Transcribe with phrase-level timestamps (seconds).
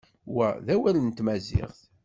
[0.35, 1.79] Wa d awal n tmaziɣt.